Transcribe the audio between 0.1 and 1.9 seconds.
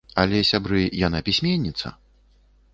Але, сябры, яна пісьменніца!